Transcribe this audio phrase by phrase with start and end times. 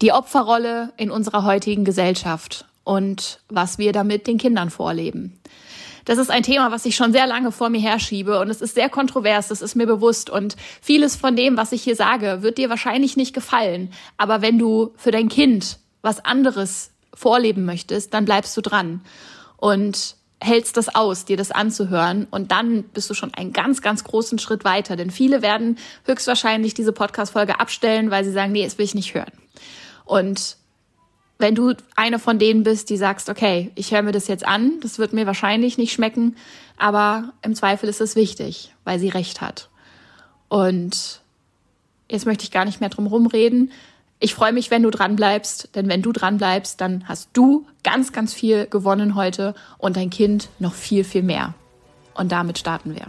[0.00, 5.40] Die Opferrolle in unserer heutigen Gesellschaft und was wir damit den Kindern vorleben.
[6.04, 8.76] Das ist ein Thema, was ich schon sehr lange vor mir herschiebe und es ist
[8.76, 12.58] sehr kontrovers, das ist mir bewusst und vieles von dem, was ich hier sage, wird
[12.58, 13.92] dir wahrscheinlich nicht gefallen.
[14.16, 19.02] Aber wenn du für dein Kind was anderes vorleben möchtest, dann bleibst du dran
[19.56, 24.04] und hältst das aus, dir das anzuhören und dann bist du schon einen ganz, ganz
[24.04, 24.94] großen Schritt weiter.
[24.94, 29.14] Denn viele werden höchstwahrscheinlich diese Podcast-Folge abstellen, weil sie sagen, nee, das will ich nicht
[29.14, 29.32] hören.
[30.08, 30.56] Und
[31.36, 34.80] wenn du eine von denen bist, die sagst, okay, ich höre mir das jetzt an,
[34.80, 36.34] das wird mir wahrscheinlich nicht schmecken,
[36.78, 39.68] aber im Zweifel ist es wichtig, weil sie recht hat.
[40.48, 41.20] Und
[42.10, 43.70] jetzt möchte ich gar nicht mehr drum rumreden.
[44.18, 47.66] Ich freue mich, wenn du dran bleibst, denn wenn du dran bleibst, dann hast du
[47.84, 51.52] ganz, ganz viel gewonnen heute und dein Kind noch viel, viel mehr.
[52.14, 53.08] Und damit starten wir.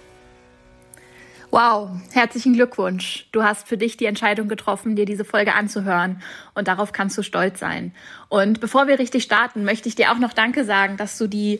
[1.51, 3.27] Wow, herzlichen Glückwunsch.
[3.33, 6.21] Du hast für dich die Entscheidung getroffen, dir diese Folge anzuhören
[6.53, 7.93] und darauf kannst du stolz sein.
[8.29, 11.59] Und bevor wir richtig starten, möchte ich dir auch noch Danke sagen, dass du die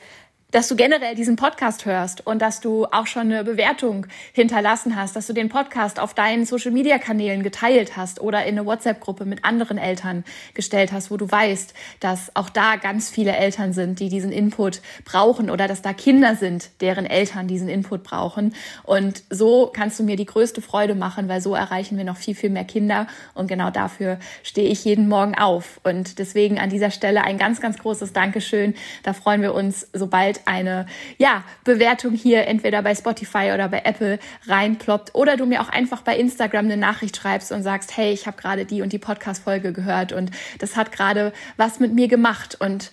[0.52, 5.16] dass du generell diesen Podcast hörst und dass du auch schon eine Bewertung hinterlassen hast,
[5.16, 9.00] dass du den Podcast auf deinen Social Media Kanälen geteilt hast oder in eine WhatsApp
[9.00, 13.72] Gruppe mit anderen Eltern gestellt hast, wo du weißt, dass auch da ganz viele Eltern
[13.72, 18.54] sind, die diesen Input brauchen oder dass da Kinder sind, deren Eltern diesen Input brauchen.
[18.84, 22.36] Und so kannst du mir die größte Freude machen, weil so erreichen wir noch viel,
[22.36, 23.08] viel mehr Kinder.
[23.34, 25.80] Und genau dafür stehe ich jeden Morgen auf.
[25.84, 28.74] Und deswegen an dieser Stelle ein ganz, ganz großes Dankeschön.
[29.04, 30.86] Da freuen wir uns, sobald eine
[31.18, 36.02] ja, Bewertung hier entweder bei Spotify oder bei Apple reinploppt oder du mir auch einfach
[36.02, 39.74] bei Instagram eine Nachricht schreibst und sagst, hey, ich habe gerade die und die Podcast-Folge
[39.74, 42.92] gehört und das hat gerade was mit mir gemacht und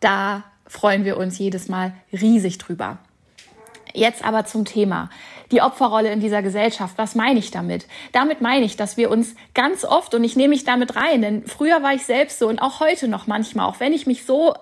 [0.00, 2.98] da freuen wir uns jedes Mal riesig drüber.
[3.94, 5.10] Jetzt aber zum Thema.
[5.50, 6.98] Die Opferrolle in dieser Gesellschaft.
[6.98, 7.86] Was meine ich damit?
[8.12, 11.46] Damit meine ich, dass wir uns ganz oft, und ich nehme mich damit rein, denn
[11.46, 14.54] früher war ich selbst so und auch heute noch manchmal, auch wenn ich mich so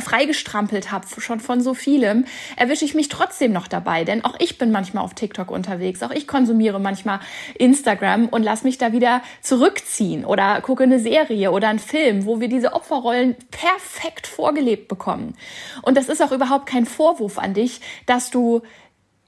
[0.00, 2.24] freigestrampelt habe, schon von so vielem,
[2.56, 4.04] erwische ich mich trotzdem noch dabei.
[4.04, 7.20] Denn auch ich bin manchmal auf TikTok unterwegs, auch ich konsumiere manchmal
[7.58, 12.40] Instagram und lass mich da wieder zurückziehen oder gucke eine Serie oder einen Film, wo
[12.40, 15.34] wir diese Opferrollen perfekt vorgelebt bekommen.
[15.82, 18.62] Und das ist auch überhaupt kein Vorwurf an dich, dass du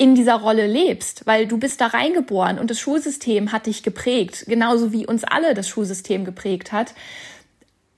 [0.00, 4.47] in dieser Rolle lebst, weil du bist da reingeboren und das Schulsystem hat dich geprägt,
[4.48, 6.94] genauso wie uns alle das Schulsystem geprägt hat.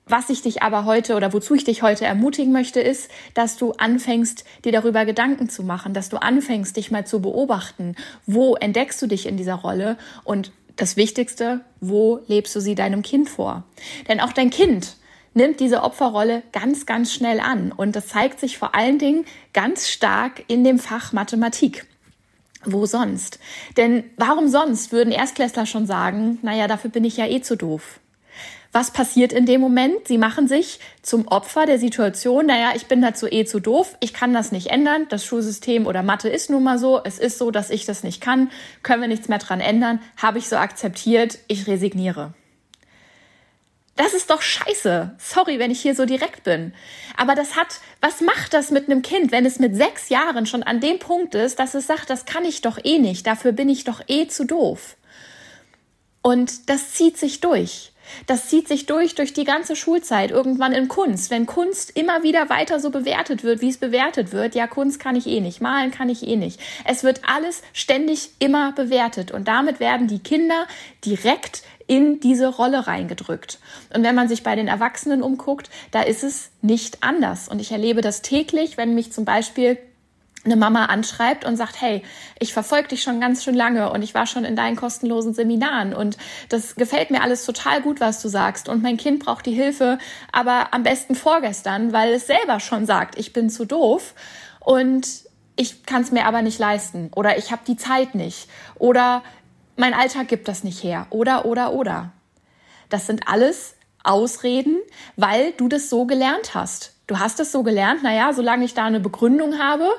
[0.05, 3.71] Was ich dich aber heute oder wozu ich dich heute ermutigen möchte, ist, dass du
[3.71, 7.95] anfängst, dir darüber Gedanken zu machen, dass du anfängst, dich mal zu beobachten.
[8.25, 9.97] Wo entdeckst du dich in dieser Rolle?
[10.25, 13.63] Und das Wichtigste, wo lebst du sie deinem Kind vor?
[14.09, 14.97] Denn auch dein Kind
[15.33, 17.71] nimmt diese Opferrolle ganz, ganz schnell an.
[17.71, 21.85] Und das zeigt sich vor allen Dingen ganz stark in dem Fach Mathematik.
[22.65, 23.39] Wo sonst?
[23.77, 27.99] Denn warum sonst würden Erstklässler schon sagen, naja, dafür bin ich ja eh zu doof.
[28.73, 30.07] Was passiert in dem Moment?
[30.07, 32.47] Sie machen sich zum Opfer der Situation.
[32.47, 33.95] Naja, ich bin dazu eh zu doof.
[33.99, 35.05] Ich kann das nicht ändern.
[35.09, 36.99] Das Schulsystem oder Mathe ist nun mal so.
[37.03, 38.49] Es ist so, dass ich das nicht kann.
[38.81, 40.01] Können wir nichts mehr dran ändern.
[40.17, 41.37] Habe ich so akzeptiert.
[41.47, 42.33] Ich resigniere.
[43.95, 45.17] Das ist doch scheiße.
[45.19, 46.73] Sorry, wenn ich hier so direkt bin.
[47.15, 50.63] Aber das hat, was macht das mit einem Kind, wenn es mit sechs Jahren schon
[50.63, 53.69] an dem Punkt ist, dass es sagt, das kann ich doch eh nicht, dafür bin
[53.69, 54.95] ich doch eh zu doof.
[56.23, 57.92] Und das zieht sich durch.
[58.27, 61.31] Das zieht sich durch durch die ganze Schulzeit, irgendwann in Kunst.
[61.31, 65.15] Wenn Kunst immer wieder weiter so bewertet wird, wie es bewertet wird, ja, Kunst kann
[65.15, 66.59] ich eh nicht, malen kann ich eh nicht.
[66.85, 70.67] Es wird alles ständig immer bewertet und damit werden die Kinder
[71.05, 73.59] direkt in diese Rolle reingedrückt.
[73.93, 77.49] Und wenn man sich bei den Erwachsenen umguckt, da ist es nicht anders.
[77.49, 79.77] Und ich erlebe das täglich, wenn mich zum Beispiel
[80.45, 82.03] eine Mama anschreibt und sagt, hey,
[82.39, 85.93] ich verfolge dich schon ganz schön lange und ich war schon in deinen kostenlosen Seminaren
[85.93, 86.17] und
[86.49, 89.97] das gefällt mir alles total gut, was du sagst und mein Kind braucht die Hilfe,
[90.31, 94.13] aber am besten vorgestern, weil es selber schon sagt, ich bin zu doof
[94.59, 95.07] und
[95.55, 99.23] ich kann es mir aber nicht leisten oder ich habe die Zeit nicht oder
[99.77, 102.11] mein Alltag gibt das nicht her oder oder oder.
[102.89, 104.77] Das sind alles Ausreden,
[105.15, 108.85] weil du das so gelernt hast du hast es so gelernt, naja, solange ich da
[108.85, 109.89] eine Begründung habe,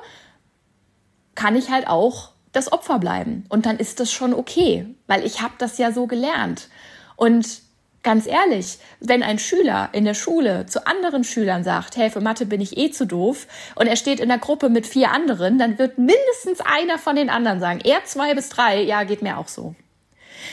[1.35, 3.45] kann ich halt auch das Opfer bleiben.
[3.49, 6.69] Und dann ist das schon okay, weil ich habe das ja so gelernt.
[7.17, 7.63] Und
[8.03, 12.47] ganz ehrlich, wenn ein Schüler in der Schule zu anderen Schülern sagt, hey, für Mathe
[12.47, 15.79] bin ich eh zu doof, und er steht in der Gruppe mit vier anderen, dann
[15.79, 19.49] wird mindestens einer von den anderen sagen, er zwei bis drei, ja, geht mir auch
[19.49, 19.75] so.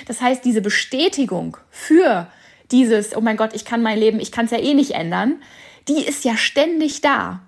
[0.07, 2.27] Das heißt, diese Bestätigung für
[2.71, 5.41] dieses, oh mein Gott, ich kann mein Leben, ich kann es ja eh nicht ändern,
[5.87, 7.41] die ist ja ständig da.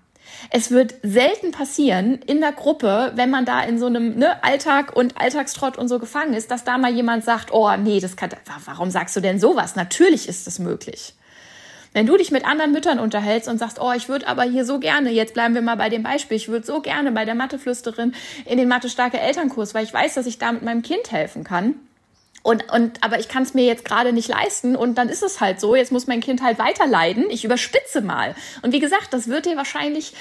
[0.50, 4.96] Es wird selten passieren in der Gruppe, wenn man da in so einem ne, Alltag
[4.96, 8.30] und Alltagstrott und so gefangen ist, dass da mal jemand sagt, oh nee, das kann,
[8.66, 9.76] warum sagst du denn sowas?
[9.76, 11.14] Natürlich ist es möglich.
[11.94, 14.80] Wenn du dich mit anderen Müttern unterhältst und sagst, oh, ich würde aber hier so
[14.80, 18.14] gerne, jetzt bleiben wir mal bei dem Beispiel, ich würde so gerne bei der Matheflüsterin
[18.46, 21.76] in den Mathe-starke Elternkurs, weil ich weiß, dass ich da mit meinem Kind helfen kann
[22.44, 25.40] und, und, aber ich kann es mir jetzt gerade nicht leisten und dann ist es
[25.40, 25.76] halt so.
[25.76, 27.26] Jetzt muss mein Kind halt weiter leiden.
[27.30, 28.36] Ich überspitze mal.
[28.62, 30.14] Und wie gesagt, das wird dir wahrscheinlich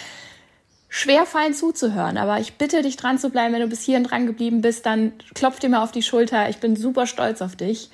[0.89, 2.17] schwer fallen zuzuhören.
[2.19, 3.53] Aber ich bitte dich dran zu bleiben.
[3.53, 6.49] Wenn du bis hierhin dran geblieben bist, dann klopf dir mal auf die Schulter.
[6.49, 7.91] Ich bin super stolz auf dich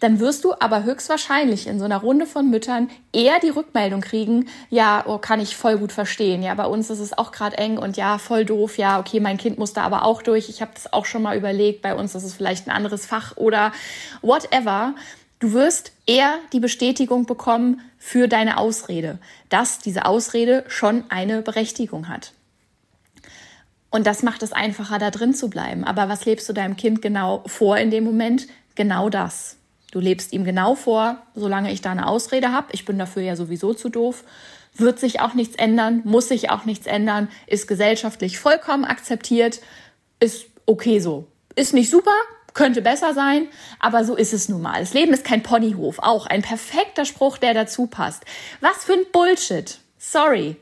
[0.00, 4.48] dann wirst du aber höchstwahrscheinlich in so einer Runde von Müttern eher die Rückmeldung kriegen,
[4.70, 6.42] ja, oh, kann ich voll gut verstehen.
[6.42, 8.78] Ja, bei uns ist es auch gerade eng und ja, voll doof.
[8.78, 10.48] Ja, okay, mein Kind muss da aber auch durch.
[10.48, 11.82] Ich habe das auch schon mal überlegt.
[11.82, 13.72] Bei uns ist es vielleicht ein anderes Fach oder
[14.22, 14.94] whatever.
[15.38, 19.18] Du wirst eher die Bestätigung bekommen für deine Ausrede,
[19.50, 22.32] dass diese Ausrede schon eine Berechtigung hat.
[23.90, 25.84] Und das macht es einfacher, da drin zu bleiben.
[25.84, 28.46] Aber was lebst du deinem Kind genau vor in dem Moment?
[28.76, 29.56] Genau das.
[29.90, 33.36] Du lebst ihm genau vor, solange ich da eine Ausrede habe, ich bin dafür ja
[33.36, 34.24] sowieso zu doof,
[34.76, 39.60] wird sich auch nichts ändern, muss sich auch nichts ändern, ist gesellschaftlich vollkommen akzeptiert,
[40.20, 41.26] ist okay so.
[41.56, 42.12] Ist nicht super,
[42.54, 43.48] könnte besser sein,
[43.80, 44.80] aber so ist es nun mal.
[44.80, 48.24] Das Leben ist kein Ponyhof, auch ein perfekter Spruch, der dazu passt.
[48.60, 49.78] Was für ein Bullshit.
[49.98, 50.56] Sorry.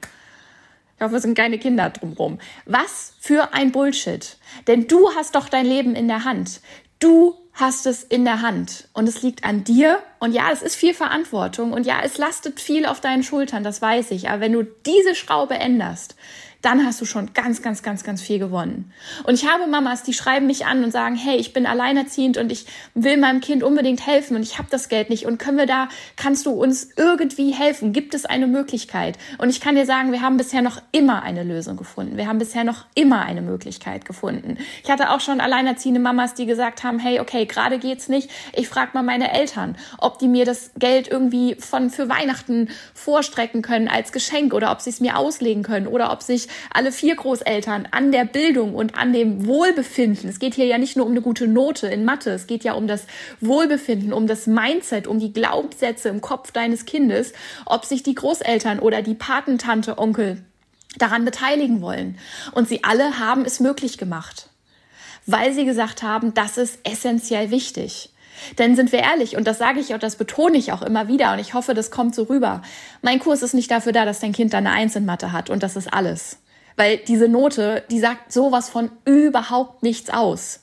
[0.97, 2.39] Ich hoffe, es sind keine Kinder drumherum.
[2.65, 4.37] Was für ein Bullshit.
[4.67, 6.61] Denn du hast doch dein Leben in der Hand.
[6.99, 10.01] Du hast es in der Hand und es liegt an dir.
[10.21, 13.83] Und ja, es ist viel Verantwortung und ja, es lastet viel auf deinen Schultern, das
[13.83, 14.29] weiß ich.
[14.29, 16.15] Aber wenn du diese Schraube änderst,
[16.61, 18.93] dann hast du schon ganz, ganz, ganz, ganz viel gewonnen.
[19.25, 22.51] Und ich habe Mamas, die schreiben mich an und sagen, hey, ich bin alleinerziehend und
[22.51, 25.67] ich will meinem Kind unbedingt helfen und ich habe das Geld nicht und können wir
[25.67, 27.93] da, kannst du uns irgendwie helfen?
[27.93, 29.19] Gibt es eine Möglichkeit?
[29.39, 32.17] Und ich kann dir sagen, wir haben bisher noch immer eine Lösung gefunden.
[32.17, 34.59] Wir haben bisher noch immer eine Möglichkeit gefunden.
[34.83, 38.31] Ich hatte auch schon alleinerziehende Mamas, die gesagt haben, hey, okay, gerade geht's nicht.
[38.53, 43.63] Ich frage mal meine Eltern, ob die mir das Geld irgendwie von für Weihnachten vorstrecken
[43.63, 47.17] können als Geschenk oder ob sie es mir auslegen können oder ob sich alle vier
[47.17, 50.29] Großeltern an der Bildung und an dem Wohlbefinden.
[50.29, 52.73] Es geht hier ja nicht nur um eine gute Note in Mathe, es geht ja
[52.75, 53.07] um das
[53.41, 57.33] Wohlbefinden, um das Mindset, um die Glaubenssätze im Kopf deines Kindes,
[57.67, 60.43] ob sich die Großeltern oder die Patentante, Onkel
[60.97, 62.19] daran beteiligen wollen.
[62.53, 64.49] Und sie alle haben es möglich gemacht,
[65.27, 68.11] weil sie gesagt haben, das ist essentiell wichtig.
[68.59, 71.33] Denn sind wir ehrlich, und das sage ich und das betone ich auch immer wieder,
[71.33, 72.63] und ich hoffe, das kommt so rüber.
[73.03, 75.51] Mein Kurs ist nicht dafür da, dass dein Kind da eine Eins in Mathe hat
[75.51, 76.39] und das ist alles.
[76.77, 80.61] Weil diese Note, die sagt sowas von überhaupt nichts aus.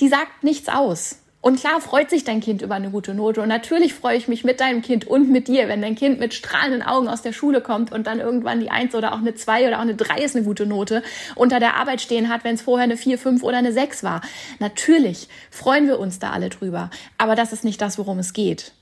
[0.00, 1.16] Die sagt nichts aus.
[1.44, 3.42] Und klar freut sich dein Kind über eine gute Note.
[3.42, 6.32] Und natürlich freue ich mich mit deinem Kind und mit dir, wenn dein Kind mit
[6.32, 9.68] strahlenden Augen aus der Schule kommt und dann irgendwann die Eins oder auch eine Zwei
[9.68, 11.02] oder auch eine Drei ist eine gute Note
[11.34, 14.22] unter der Arbeit stehen hat, wenn es vorher eine Vier, Fünf oder eine Sechs war.
[14.58, 16.88] Natürlich freuen wir uns da alle drüber.
[17.18, 18.72] Aber das ist nicht das, worum es geht.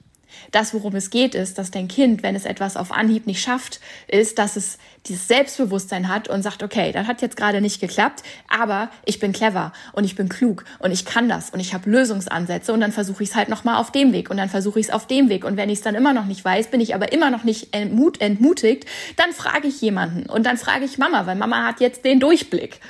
[0.50, 3.80] Das, worum es geht, ist, dass dein Kind, wenn es etwas auf Anhieb nicht schafft,
[4.08, 8.22] ist, dass es dieses Selbstbewusstsein hat und sagt, okay, das hat jetzt gerade nicht geklappt,
[8.48, 11.90] aber ich bin clever und ich bin klug und ich kann das und ich habe
[11.90, 14.86] Lösungsansätze und dann versuche ich es halt nochmal auf dem Weg und dann versuche ich
[14.86, 16.94] es auf dem Weg und wenn ich es dann immer noch nicht weiß, bin ich
[16.94, 18.86] aber immer noch nicht entmut entmutigt,
[19.16, 22.80] dann frage ich jemanden und dann frage ich Mama, weil Mama hat jetzt den Durchblick.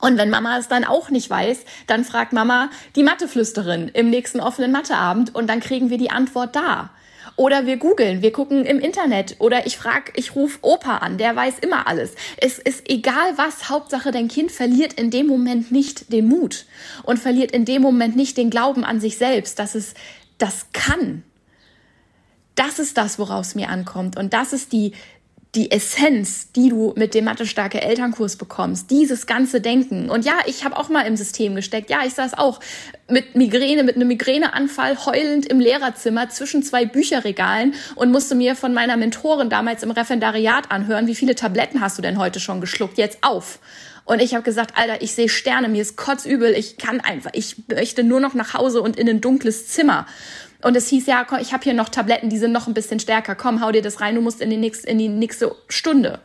[0.00, 4.40] Und wenn Mama es dann auch nicht weiß, dann fragt Mama die Matheflüsterin im nächsten
[4.40, 6.90] offenen Matheabend und dann kriegen wir die Antwort da.
[7.36, 11.36] Oder wir googeln, wir gucken im Internet oder ich frag, ich rufe Opa an, der
[11.36, 12.14] weiß immer alles.
[12.38, 16.64] Es ist egal was, Hauptsache dein Kind verliert in dem Moment nicht den Mut
[17.02, 19.92] und verliert in dem Moment nicht den Glauben an sich selbst, dass es
[20.38, 21.24] das kann.
[22.54, 24.92] Das ist das, woraus mir ankommt und das ist die
[25.56, 30.10] die Essenz, die du mit dem Mathe-starke Elternkurs bekommst, dieses ganze Denken.
[30.10, 31.88] Und ja, ich habe auch mal im System gesteckt.
[31.88, 32.60] Ja, ich saß auch
[33.08, 38.74] mit Migräne, mit einem Migräneanfall heulend im Lehrerzimmer zwischen zwei Bücherregalen und musste mir von
[38.74, 42.98] meiner Mentorin damals im Referendariat anhören, wie viele Tabletten hast du denn heute schon geschluckt?
[42.98, 43.58] Jetzt auf.
[44.06, 47.56] Und ich habe gesagt, Alter, ich sehe Sterne, mir ist kotzübel, ich kann einfach, ich
[47.68, 50.06] möchte nur noch nach Hause und in ein dunkles Zimmer.
[50.66, 52.98] Und es hieß, ja, komm, ich habe hier noch Tabletten, die sind noch ein bisschen
[52.98, 53.36] stärker.
[53.36, 56.18] Komm, hau dir das rein, du musst in die nächste, in die nächste Stunde.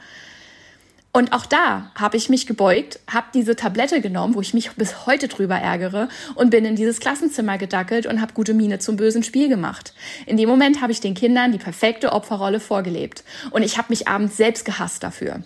[1.12, 5.06] Und auch da habe ich mich gebeugt, habe diese Tablette genommen, wo ich mich bis
[5.06, 9.22] heute drüber ärgere, und bin in dieses Klassenzimmer gedackelt und habe gute Miene zum bösen
[9.22, 9.94] Spiel gemacht.
[10.26, 13.24] In dem Moment habe ich den Kindern die perfekte Opferrolle vorgelebt.
[13.52, 15.44] Und ich habe mich abends selbst gehasst dafür.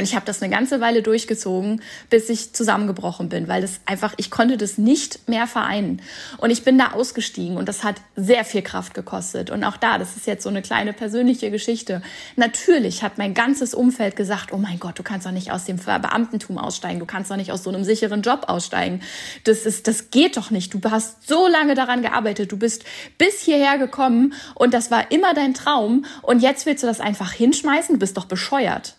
[0.00, 4.14] Und ich habe das eine ganze Weile durchgezogen, bis ich zusammengebrochen bin, weil das einfach,
[4.16, 6.00] ich konnte das nicht mehr vereinen.
[6.38, 9.50] Und ich bin da ausgestiegen und das hat sehr viel Kraft gekostet.
[9.50, 12.00] Und auch da, das ist jetzt so eine kleine persönliche Geschichte.
[12.36, 15.76] Natürlich hat mein ganzes Umfeld gesagt, oh mein Gott, du kannst doch nicht aus dem
[15.76, 19.02] Beamtentum aussteigen, du kannst doch nicht aus so einem sicheren Job aussteigen.
[19.44, 20.72] Das ist, das geht doch nicht.
[20.72, 22.84] Du hast so lange daran gearbeitet, du bist
[23.18, 27.32] bis hierher gekommen und das war immer dein Traum und jetzt willst du das einfach
[27.32, 28.94] hinschmeißen, du bist doch bescheuert.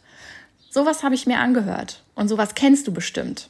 [0.74, 3.50] Sowas habe ich mir angehört und sowas kennst du bestimmt.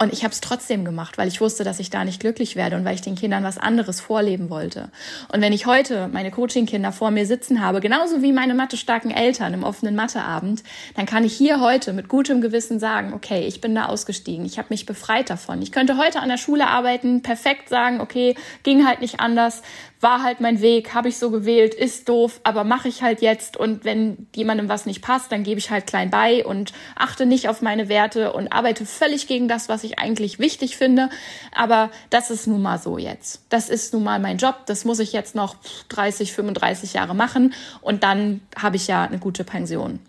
[0.00, 2.76] Und ich habe es trotzdem gemacht, weil ich wusste, dass ich da nicht glücklich werde
[2.76, 4.90] und weil ich den Kindern was anderes vorleben wollte.
[5.30, 9.52] Und wenn ich heute meine Coaching-Kinder vor mir sitzen habe, genauso wie meine mathestarken Eltern
[9.52, 10.62] im offenen Matheabend,
[10.94, 14.56] dann kann ich hier heute mit gutem Gewissen sagen, okay, ich bin da ausgestiegen, ich
[14.56, 15.60] habe mich befreit davon.
[15.60, 19.62] Ich könnte heute an der Schule arbeiten, perfekt sagen, okay, ging halt nicht anders,
[20.00, 23.56] war halt mein Weg, habe ich so gewählt, ist doof, aber mache ich halt jetzt.
[23.56, 27.48] Und wenn jemandem was nicht passt, dann gebe ich halt klein bei und achte nicht
[27.48, 31.10] auf meine Werte und arbeite völlig gegen das, was ich eigentlich wichtig finde,
[31.52, 33.42] aber das ist nun mal so jetzt.
[33.48, 35.56] Das ist nun mal mein Job, das muss ich jetzt noch
[35.88, 37.54] 30, 35 Jahre machen.
[37.80, 40.00] Und dann habe ich ja eine gute Pension.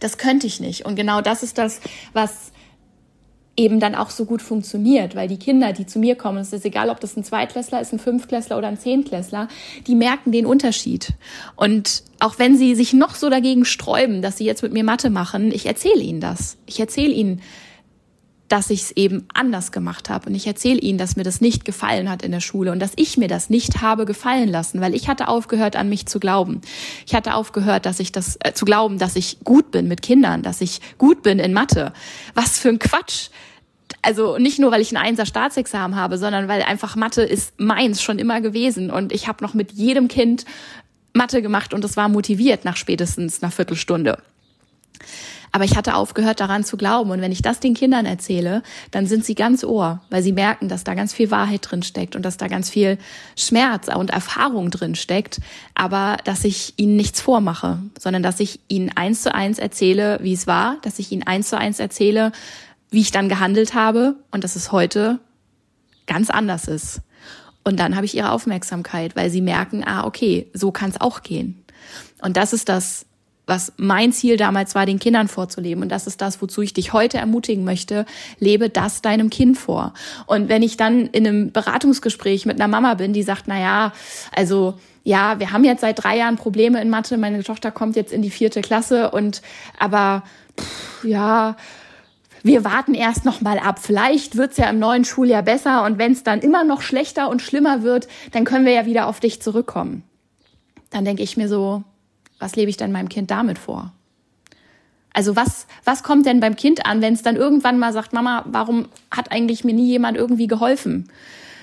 [0.00, 0.84] Das könnte ich nicht.
[0.84, 1.80] Und genau das ist das,
[2.12, 2.52] was
[3.60, 6.64] eben dann auch so gut funktioniert, weil die Kinder, die zu mir kommen, es ist
[6.64, 9.48] egal, ob das ein Zweitklässler ist, ein Fünftklässler oder ein Zehntklässler,
[9.86, 11.12] die merken den Unterschied.
[11.56, 15.10] Und auch wenn sie sich noch so dagegen sträuben, dass sie jetzt mit mir Mathe
[15.10, 16.56] machen, ich erzähle ihnen das.
[16.64, 17.42] Ich erzähle ihnen,
[18.48, 20.28] dass ich es eben anders gemacht habe.
[20.28, 22.92] Und ich erzähle ihnen, dass mir das nicht gefallen hat in der Schule und dass
[22.96, 26.60] ich mir das nicht habe gefallen lassen, weil ich hatte aufgehört, an mich zu glauben.
[27.06, 30.42] Ich hatte aufgehört, dass ich das äh, zu glauben, dass ich gut bin mit Kindern,
[30.42, 31.92] dass ich gut bin in Mathe.
[32.34, 33.28] Was für ein Quatsch
[34.02, 38.02] also nicht nur, weil ich ein Einser Staatsexamen habe, sondern weil einfach Mathe ist meins
[38.02, 40.44] schon immer gewesen und ich habe noch mit jedem Kind
[41.12, 44.18] Mathe gemacht und es war motiviert nach spätestens einer Viertelstunde.
[45.52, 47.10] Aber ich hatte aufgehört daran zu glauben.
[47.10, 50.68] Und wenn ich das den Kindern erzähle, dann sind sie ganz ohr, weil sie merken,
[50.68, 52.98] dass da ganz viel Wahrheit drin steckt und dass da ganz viel
[53.36, 55.40] Schmerz und Erfahrung drin steckt.
[55.74, 60.34] Aber dass ich ihnen nichts vormache, sondern dass ich ihnen eins zu eins erzähle, wie
[60.34, 62.32] es war, dass ich ihnen eins zu eins erzähle,
[62.90, 65.18] wie ich dann gehandelt habe und dass es heute
[66.06, 67.02] ganz anders ist.
[67.62, 71.22] Und dann habe ich ihre Aufmerksamkeit, weil sie merken, ah, okay, so kann es auch
[71.22, 71.62] gehen.
[72.22, 73.06] Und das ist das,
[73.46, 75.82] was mein Ziel damals war, den Kindern vorzuleben.
[75.82, 78.06] Und das ist das, wozu ich dich heute ermutigen möchte.
[78.38, 79.92] Lebe das deinem Kind vor.
[80.26, 83.92] Und wenn ich dann in einem Beratungsgespräch mit einer Mama bin, die sagt, na ja,
[84.32, 87.16] also, ja, wir haben jetzt seit drei Jahren Probleme in Mathe.
[87.16, 89.42] Meine Tochter kommt jetzt in die vierte Klasse und,
[89.78, 90.22] aber,
[90.58, 91.56] pff, ja,
[92.42, 93.78] wir warten erst noch mal ab.
[93.80, 97.42] Vielleicht wird's ja im neuen Schuljahr besser und wenn es dann immer noch schlechter und
[97.42, 100.02] schlimmer wird, dann können wir ja wieder auf dich zurückkommen.
[100.90, 101.84] Dann denke ich mir so,
[102.38, 103.92] was lebe ich denn meinem Kind damit vor?
[105.12, 108.44] Also was, was kommt denn beim Kind an, wenn es dann irgendwann mal sagt, Mama,
[108.46, 111.08] warum hat eigentlich mir nie jemand irgendwie geholfen?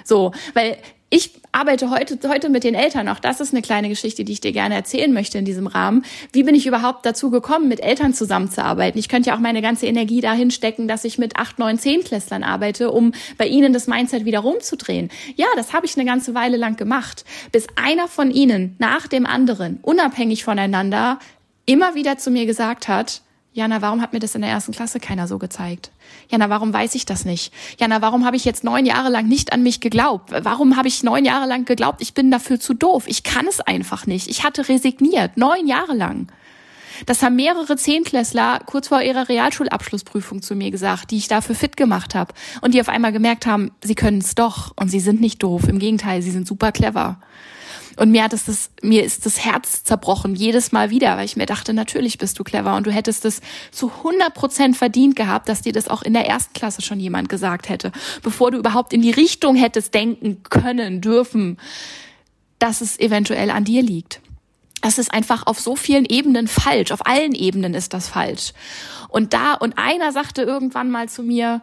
[0.03, 0.77] So, weil
[1.10, 3.10] ich arbeite heute, heute mit den Eltern.
[3.10, 6.06] Auch das ist eine kleine Geschichte, die ich dir gerne erzählen möchte in diesem Rahmen.
[6.32, 9.00] Wie bin ich überhaupt dazu gekommen, mit Eltern zusammenzuarbeiten?
[9.00, 12.04] Ich könnte ja auch meine ganze Energie dahin stecken, dass ich mit acht, neun, zehn
[12.04, 15.10] Klässlern arbeite, um bei ihnen das Mindset wieder rumzudrehen.
[15.36, 19.26] Ja, das habe ich eine ganze Weile lang gemacht, bis einer von ihnen nach dem
[19.26, 21.18] anderen, unabhängig voneinander,
[21.66, 23.22] immer wieder zu mir gesagt hat,
[23.58, 25.90] Jana, warum hat mir das in der ersten Klasse keiner so gezeigt?
[26.30, 27.52] Jana, warum weiß ich das nicht?
[27.80, 30.30] Jana, warum habe ich jetzt neun Jahre lang nicht an mich geglaubt?
[30.44, 33.06] Warum habe ich neun Jahre lang geglaubt, ich bin dafür zu doof?
[33.08, 34.28] Ich kann es einfach nicht.
[34.28, 36.28] Ich hatte resigniert, neun Jahre lang.
[37.08, 41.76] Das haben mehrere Zehnklässler kurz vor ihrer Realschulabschlussprüfung zu mir gesagt, die ich dafür fit
[41.78, 45.20] gemacht habe und die auf einmal gemerkt haben, sie können es doch und sie sind
[45.20, 45.68] nicht doof.
[45.68, 47.20] Im Gegenteil, sie sind super clever.
[47.98, 51.36] Und mir hat es das, mir ist das Herz zerbrochen, jedes Mal wieder, weil ich
[51.36, 55.50] mir dachte, natürlich bist du clever und du hättest es zu 100 Prozent verdient gehabt,
[55.50, 58.94] dass dir das auch in der ersten Klasse schon jemand gesagt hätte, bevor du überhaupt
[58.94, 61.58] in die Richtung hättest denken können, dürfen,
[62.60, 64.22] dass es eventuell an dir liegt.
[64.82, 66.92] Das ist einfach auf so vielen Ebenen falsch.
[66.92, 68.54] Auf allen Ebenen ist das falsch.
[69.10, 71.62] Und da, und einer sagte irgendwann mal zu mir,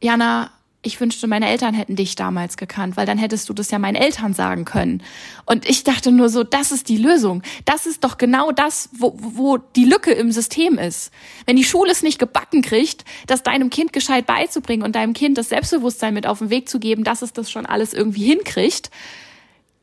[0.00, 0.50] Jana,
[0.82, 3.96] ich wünschte, meine Eltern hätten dich damals gekannt, weil dann hättest du das ja meinen
[3.96, 5.02] Eltern sagen können.
[5.44, 7.42] Und ich dachte nur so, das ist die Lösung.
[7.64, 11.10] Das ist doch genau das, wo, wo die Lücke im System ist.
[11.46, 15.36] Wenn die Schule es nicht gebacken kriegt, das deinem Kind gescheit beizubringen und deinem Kind
[15.36, 18.92] das Selbstbewusstsein mit auf den Weg zu geben, dass es das schon alles irgendwie hinkriegt,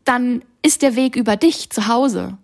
[0.05, 2.37] dann ist der Weg über dich zu Hause.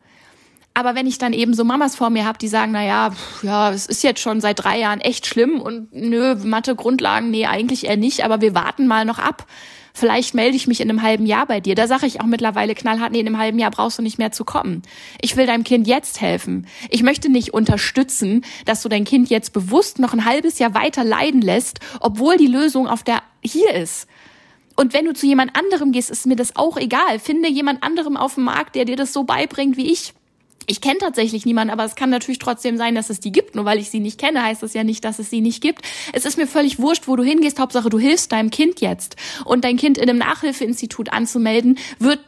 [0.74, 3.12] Aber wenn ich dann eben so Mamas vor mir habe, die sagen, na ja,
[3.44, 7.46] ja, es ist jetzt schon seit drei Jahren echt schlimm und nö, Mathe Grundlagen, nee,
[7.46, 9.46] eigentlich eher nicht, aber wir warten mal noch ab.
[9.94, 11.76] Vielleicht melde ich mich in einem halben Jahr bei dir.
[11.76, 14.32] Da sage ich auch mittlerweile knallhart, nee, in einem halben Jahr brauchst du nicht mehr
[14.32, 14.84] zu kommen.
[15.20, 16.68] Ich will deinem Kind jetzt helfen.
[16.90, 21.04] Ich möchte nicht unterstützen, dass du dein Kind jetzt bewusst noch ein halbes Jahr weiter
[21.04, 24.08] leiden lässt, obwohl die Lösung auf der hier ist.
[24.78, 27.20] Und wenn du zu jemand anderem gehst, ist mir das auch egal.
[27.20, 30.14] Finde jemand anderem auf dem Markt, der dir das so beibringt wie ich.
[30.68, 33.56] Ich kenne tatsächlich niemanden, aber es kann natürlich trotzdem sein, dass es die gibt.
[33.56, 35.82] Nur weil ich sie nicht kenne, heißt das ja nicht, dass es sie nicht gibt.
[36.14, 37.60] Es ist mir völlig wurscht, wo du hingehst.
[37.60, 39.16] Hauptsache, du hilfst deinem Kind jetzt.
[39.46, 42.20] Und dein Kind in einem Nachhilfeinstitut anzumelden, wird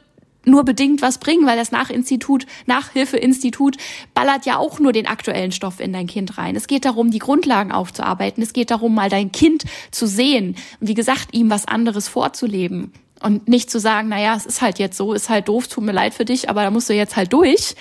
[0.45, 3.77] nur bedingt was bringen, weil das Nachinstitut, Nachhilfeinstitut
[4.13, 6.55] ballert ja auch nur den aktuellen Stoff in dein Kind rein.
[6.55, 8.43] Es geht darum, die Grundlagen aufzuarbeiten.
[8.43, 10.55] Es geht darum, mal dein Kind zu sehen.
[10.79, 12.91] Und wie gesagt, ihm was anderes vorzuleben.
[13.21, 15.83] Und nicht zu sagen, na ja, es ist halt jetzt so, ist halt doof, tut
[15.83, 17.75] mir leid für dich, aber da musst du jetzt halt durch,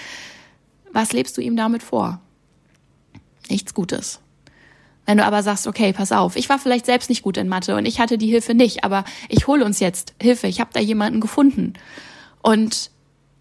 [0.92, 2.20] was lebst du ihm damit vor?
[3.49, 4.20] Nichts Gutes.
[5.04, 7.76] Wenn du aber sagst, okay, pass auf, ich war vielleicht selbst nicht gut in Mathe
[7.76, 10.80] und ich hatte die Hilfe nicht, aber ich hole uns jetzt Hilfe, ich habe da
[10.80, 11.75] jemanden gefunden.
[12.40, 12.90] Und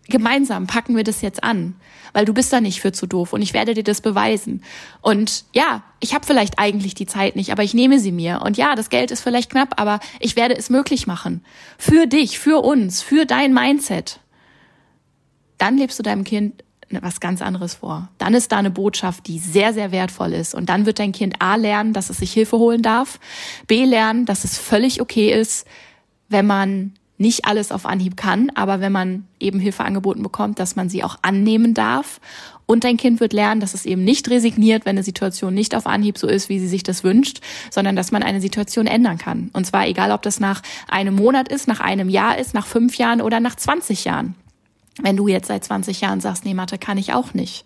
[0.07, 1.75] gemeinsam packen wir das jetzt an,
[2.13, 4.63] weil du bist da nicht für zu doof und ich werde dir das beweisen.
[5.01, 8.41] Und ja, ich habe vielleicht eigentlich die Zeit nicht, aber ich nehme sie mir.
[8.43, 11.45] Und ja, das Geld ist vielleicht knapp, aber ich werde es möglich machen.
[11.77, 14.19] Für dich, für uns, für dein Mindset.
[15.59, 16.63] Dann lebst du deinem Kind
[17.01, 18.09] was ganz anderes vor.
[18.17, 20.53] Dann ist da eine Botschaft, die sehr, sehr wertvoll ist.
[20.53, 23.19] Und dann wird dein Kind A lernen, dass es sich Hilfe holen darf,
[23.67, 25.65] B lernen, dass es völlig okay ist,
[26.29, 30.75] wenn man nicht alles auf Anhieb kann, aber wenn man eben Hilfe angeboten bekommt, dass
[30.75, 32.19] man sie auch annehmen darf.
[32.65, 35.85] Und dein Kind wird lernen, dass es eben nicht resigniert, wenn eine Situation nicht auf
[35.85, 39.51] Anhieb so ist, wie sie sich das wünscht, sondern dass man eine Situation ändern kann.
[39.53, 42.97] Und zwar egal, ob das nach einem Monat ist, nach einem Jahr ist, nach fünf
[42.97, 44.35] Jahren oder nach 20 Jahren.
[44.99, 47.65] Wenn du jetzt seit 20 Jahren sagst, nee, Mathe kann ich auch nicht.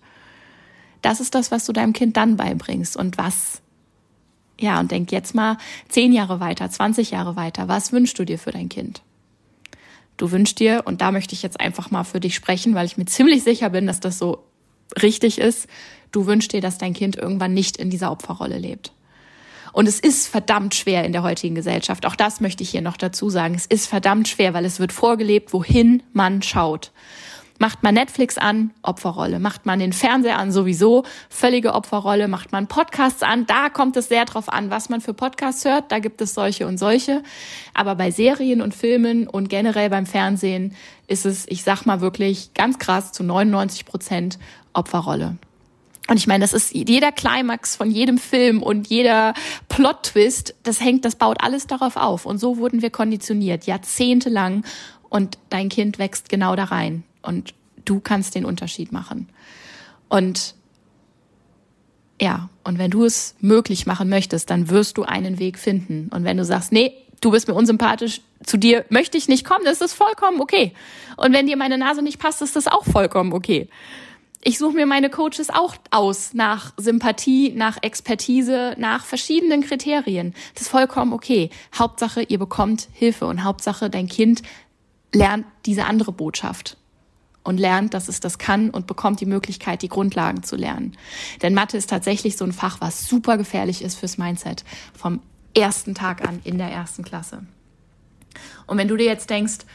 [1.01, 3.61] Das ist das, was du deinem Kind dann beibringst und was,
[4.59, 5.57] ja, und denk jetzt mal
[5.89, 7.67] zehn Jahre weiter, 20 Jahre weiter.
[7.67, 9.01] Was wünschst du dir für dein Kind?
[10.17, 12.97] Du wünschst dir, und da möchte ich jetzt einfach mal für dich sprechen, weil ich
[12.97, 14.45] mir ziemlich sicher bin, dass das so
[15.01, 15.67] richtig ist,
[16.11, 18.93] du wünschst dir, dass dein Kind irgendwann nicht in dieser Opferrolle lebt.
[19.75, 22.05] Und es ist verdammt schwer in der heutigen Gesellschaft.
[22.05, 23.55] Auch das möchte ich hier noch dazu sagen.
[23.55, 26.93] Es ist verdammt schwer, weil es wird vorgelebt, wohin man schaut.
[27.59, 29.37] Macht man Netflix an, Opferrolle.
[29.37, 32.29] Macht man den Fernseher an, sowieso, völlige Opferrolle.
[32.29, 35.91] Macht man Podcasts an, da kommt es sehr drauf an, was man für Podcasts hört.
[35.91, 37.21] Da gibt es solche und solche.
[37.73, 40.73] Aber bei Serien und Filmen und generell beim Fernsehen
[41.07, 44.39] ist es, ich sag mal wirklich ganz krass zu 99 Prozent
[44.71, 45.35] Opferrolle.
[46.07, 49.33] Und ich meine, das ist jeder Climax von jedem Film und jeder
[49.69, 52.25] Plot-Twist, das hängt, das baut alles darauf auf.
[52.25, 54.63] Und so wurden wir konditioniert, jahrzehntelang.
[55.09, 57.03] Und dein Kind wächst genau da rein.
[57.23, 57.53] Und
[57.85, 59.29] du kannst den Unterschied machen.
[60.07, 60.53] Und
[62.21, 66.09] ja, und wenn du es möglich machen möchtest, dann wirst du einen Weg finden.
[66.13, 69.65] Und wenn du sagst, nee, du bist mir unsympathisch, zu dir möchte ich nicht kommen,
[69.65, 70.73] das ist vollkommen okay.
[71.17, 73.69] Und wenn dir meine Nase nicht passt, ist das auch vollkommen okay
[74.47, 80.35] ich suche mir meine Coaches auch aus nach Sympathie, nach Expertise, nach verschiedenen Kriterien.
[80.53, 81.49] Das ist vollkommen okay.
[81.75, 84.43] Hauptsache, ihr bekommt Hilfe und Hauptsache, dein Kind
[85.11, 86.77] lernt diese andere Botschaft
[87.43, 90.95] und lernt, dass es das kann und bekommt die Möglichkeit, die Grundlagen zu lernen.
[91.41, 94.63] Denn Mathe ist tatsächlich so ein Fach, was super gefährlich ist fürs Mindset
[94.95, 95.21] vom
[95.55, 97.47] ersten Tag an in der ersten Klasse.
[98.67, 99.65] Und wenn du dir jetzt denkst,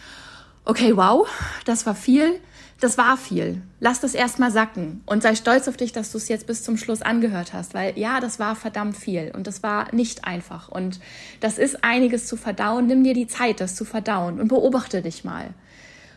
[0.65, 1.29] okay, wow,
[1.65, 2.41] das war viel,
[2.81, 3.63] das war viel.
[3.79, 6.77] Lass das erstmal sacken und sei stolz auf dich, dass du es jetzt bis zum
[6.77, 10.99] Schluss angehört hast, weil ja, das war verdammt viel und das war nicht einfach und
[11.41, 12.87] das ist einiges zu verdauen.
[12.87, 15.51] Nimm dir die Zeit, das zu verdauen und beobachte dich mal.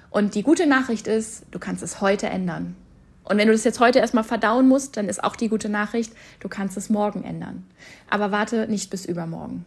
[0.10, 2.76] Und die gute Nachricht ist, du kannst es heute ändern.
[3.24, 6.14] Und wenn du das jetzt heute erstmal verdauen musst, dann ist auch die gute Nachricht,
[6.40, 7.66] du kannst es morgen ändern.
[8.10, 9.66] Aber warte nicht bis übermorgen.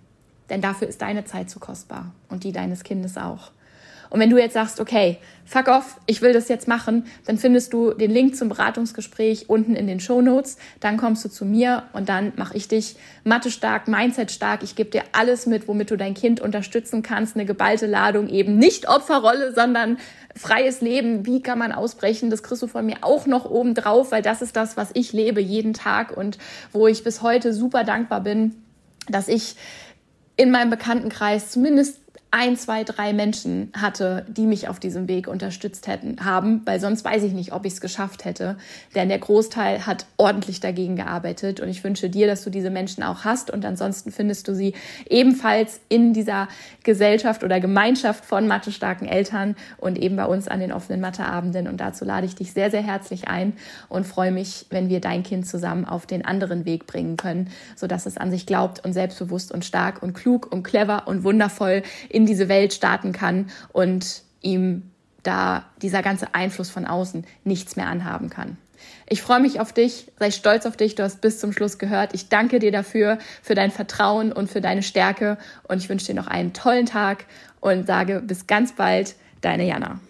[0.50, 3.50] Denn dafür ist deine Zeit zu kostbar und die deines Kindes auch.
[4.10, 7.72] Und wenn du jetzt sagst, okay, fuck off, ich will das jetzt machen, dann findest
[7.72, 10.56] du den Link zum Beratungsgespräch unten in den Show Notes.
[10.80, 14.62] Dann kommst du zu mir und dann mache ich dich Mathe stark, Mindset stark.
[14.62, 17.36] Ich gebe dir alles mit, womit du dein Kind unterstützen kannst.
[17.36, 19.98] Eine geballte Ladung, eben nicht Opferrolle, sondern
[20.34, 21.24] freies Leben.
[21.26, 22.30] Wie kann man ausbrechen?
[22.30, 25.12] Das kriegst du von mir auch noch oben drauf, weil das ist das, was ich
[25.12, 26.38] lebe jeden Tag und
[26.72, 28.56] wo ich bis heute super dankbar bin,
[29.08, 29.56] dass ich
[30.36, 31.98] in meinem Bekanntenkreis zumindest
[32.36, 37.02] ein, zwei, drei Menschen hatte, die mich auf diesem Weg unterstützt hätten, haben, weil sonst
[37.02, 38.58] weiß ich nicht, ob ich es geschafft hätte.
[38.94, 41.60] Denn der Großteil hat ordentlich dagegen gearbeitet.
[41.60, 43.50] Und ich wünsche dir, dass du diese Menschen auch hast.
[43.50, 44.74] Und ansonsten findest du sie
[45.08, 46.48] ebenfalls in dieser
[46.84, 51.66] Gesellschaft oder Gemeinschaft von mathestarken Eltern und eben bei uns an den offenen Matheabenden.
[51.66, 53.54] Und dazu lade ich dich sehr, sehr herzlich ein
[53.88, 58.04] und freue mich, wenn wir dein Kind zusammen auf den anderen Weg bringen können, sodass
[58.04, 61.82] es an sich glaubt und selbstbewusst und stark und klug und clever und wundervoll
[62.26, 64.90] in diese Welt starten kann und ihm
[65.22, 68.56] da dieser ganze Einfluss von außen nichts mehr anhaben kann.
[69.08, 72.12] Ich freue mich auf dich, sei stolz auf dich, du hast bis zum Schluss gehört.
[72.14, 76.14] Ich danke dir dafür, für dein Vertrauen und für deine Stärke und ich wünsche dir
[76.14, 77.26] noch einen tollen Tag
[77.60, 80.00] und sage bis ganz bald, deine Jana.